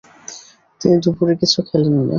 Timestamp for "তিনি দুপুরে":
0.81-1.33